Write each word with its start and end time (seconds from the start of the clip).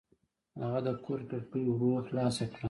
هغه 0.61 0.79
د 0.87 0.89
کور 1.05 1.19
کړکۍ 1.29 1.63
ورو 1.67 1.91
خلاصه 2.07 2.43
کړه. 2.51 2.59